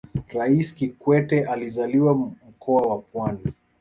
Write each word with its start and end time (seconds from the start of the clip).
raisi 0.27 0.75
kikwete 0.75 1.45
alizaliwa 1.45 2.15
mkoa 2.15 2.81
wa 2.87 2.97
pwani 2.99 3.39